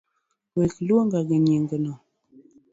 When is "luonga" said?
0.87-1.19